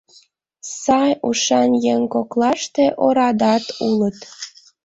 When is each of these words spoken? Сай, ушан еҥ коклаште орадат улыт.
Сай, 0.81 1.11
ушан 1.27 1.71
еҥ 1.93 2.01
коклаште 2.13 2.85
орадат 3.05 3.65
улыт. 3.87 4.17